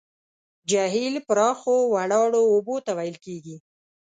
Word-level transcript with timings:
جهیل 0.69 1.15
پراخو 1.27 1.75
ولاړو 1.93 2.41
اوبو 2.53 2.75
ته 2.85 2.91
ویل 2.97 3.17
کیږي. 3.25 3.55